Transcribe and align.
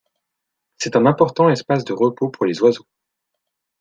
C'est 0.79 0.95
un 0.95 1.05
important 1.05 1.47
espace 1.51 1.83
de 1.85 1.93
repos 1.93 2.29
pour 2.29 2.47
les 2.47 2.59
oiseaux. 2.63 2.87